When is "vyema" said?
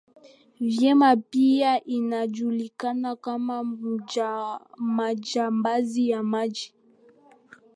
0.59-1.15